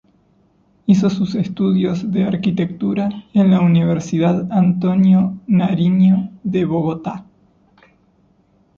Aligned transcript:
Hizo 0.87 1.11
sus 1.11 1.35
estudios 1.35 2.11
de 2.11 2.23
arquitectura 2.23 3.25
en 3.33 3.51
la 3.51 3.61
Universidad 3.61 4.51
Antonio 4.51 5.37
Nariño 5.45 6.31
de 6.41 6.65
Bogotá. 6.65 7.25